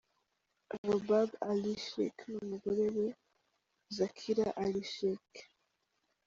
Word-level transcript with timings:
Roobab 0.83 1.29
Ali 1.49 1.73
Sheikh 1.87 2.21
n’umugore 2.33 2.85
we 2.95 3.07
zakira 3.95 4.45
ali 4.63 4.83
sheik. 4.93 5.31